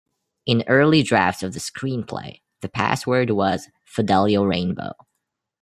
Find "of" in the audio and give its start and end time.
1.43-1.53